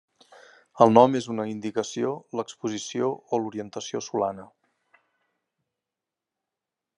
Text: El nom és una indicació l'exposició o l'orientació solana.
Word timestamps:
El 0.85 0.93
nom 0.93 1.17
és 1.19 1.27
una 1.33 1.43
indicació 1.51 2.13
l'exposició 2.39 3.11
o 3.37 3.41
l'orientació 3.43 4.01
solana. 4.07 4.47